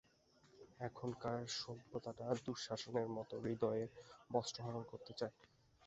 [0.79, 3.89] এখনকার সভ্যতাটা দুঃশাসনের মতো হৃদয়ের
[4.31, 5.35] বস্ত্রহরণ করতে চায়।